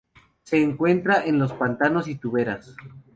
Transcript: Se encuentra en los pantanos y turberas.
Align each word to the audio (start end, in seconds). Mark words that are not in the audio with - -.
Se 0.41 0.59
encuentra 0.59 1.23
en 1.25 1.37
los 1.37 1.53
pantanos 1.53 2.07
y 2.07 2.15
turberas. 2.15 2.75